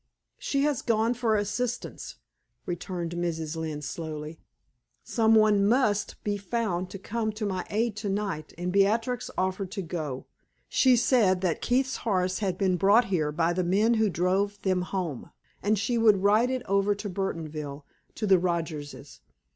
[0.39, 2.15] "She has gone for assistance,"
[2.65, 3.55] returned Mrs.
[3.55, 4.39] Lynne, slowly.
[5.03, 9.83] "Some one must be found to come to my aid tonight, and Beatrix offered to
[9.83, 10.25] go.
[10.67, 14.81] She said that Keith's horse had been brought here by the men who drove them
[14.81, 15.29] home,
[15.61, 17.83] and she would ride it over to Burtonville,
[18.15, 19.19] to the Rogerses.